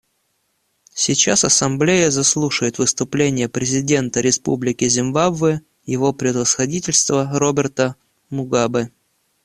Сейчас 0.95 1.45
Ассамблея 1.45 2.09
заслушает 2.09 2.79
выступление 2.79 3.47
президента 3.49 4.19
Республики 4.19 4.89
Зимбабве 4.89 5.61
Его 5.85 6.11
Превосходительства 6.11 7.29
Роберта 7.37 7.95
Мугабе. 8.31 8.91